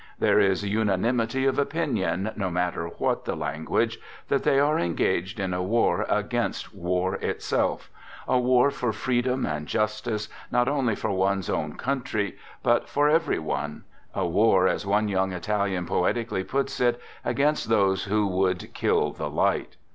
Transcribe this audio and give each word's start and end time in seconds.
There 0.17 0.39
is 0.39 0.63
unanimity 0.65 1.45
of 1.45 1.59
opinion, 1.59 2.31
no 2.35 2.49
matter 2.49 2.87
what 2.87 3.25
the 3.25 3.35
language, 3.35 3.99
that 4.29 4.41
they 4.41 4.59
are 4.59 4.79
engaged 4.79 5.39
in 5.39 5.53
a 5.53 5.61
war 5.61 6.07
against 6.09 6.73
war 6.73 7.17
itself; 7.17 7.91
a 8.27 8.39
war 8.39 8.71
for 8.71 8.91
freedom 8.93 9.45
and* 9.45 9.67
justice 9.67 10.27
not 10.49 10.67
only 10.67 10.95
for 10.95 11.11
one's 11.11 11.51
own 11.51 11.73
country 11.75 12.35
but 12.63 12.89
for 12.89 13.09
every 13.09 13.37
one; 13.37 13.83
a 14.15 14.25
war, 14.25 14.67
as 14.67 14.87
one 14.87 15.07
young 15.07 15.33
Italian 15.33 15.85
poetically 15.85 16.43
puts 16.43 16.79
it, 16.81 16.99
against 17.23 17.69
those 17.69 18.05
who 18.05 18.25
would" 18.25 18.73
kill 18.73 19.11
the 19.11 19.29
light." 19.29 19.77